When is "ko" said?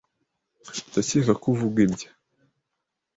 1.41-1.45